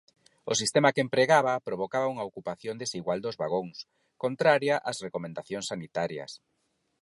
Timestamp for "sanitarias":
5.71-6.31